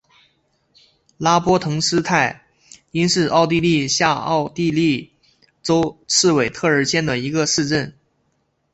[1.19, 2.41] 拉波滕施泰
[2.89, 5.13] 因是奥地利下奥地利
[5.61, 7.95] 州茨韦特尔县的一个市镇。